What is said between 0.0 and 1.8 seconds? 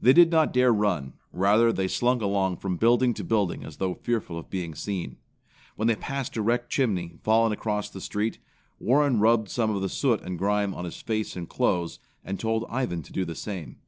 They did not dare run. Rather,